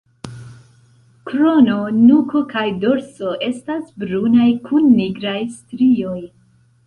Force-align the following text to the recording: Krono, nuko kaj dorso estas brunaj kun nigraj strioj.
Krono, 1.31 1.75
nuko 1.97 2.41
kaj 2.53 2.63
dorso 2.85 3.35
estas 3.49 3.85
brunaj 4.05 4.49
kun 4.69 4.87
nigraj 4.97 5.37
strioj. 5.61 6.19